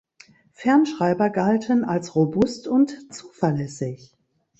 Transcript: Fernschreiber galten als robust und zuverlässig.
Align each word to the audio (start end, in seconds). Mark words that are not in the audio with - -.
Fernschreiber 0.53 1.29
galten 1.29 1.85
als 1.85 2.15
robust 2.15 2.67
und 2.67 3.13
zuverlässig. 3.13 4.15